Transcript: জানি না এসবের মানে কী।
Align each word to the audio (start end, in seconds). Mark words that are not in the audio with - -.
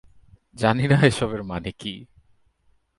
জানি 0.55 0.87
না 0.87 0.97
এসবের 1.01 1.43
মানে 1.43 1.71
কী। 1.71 2.05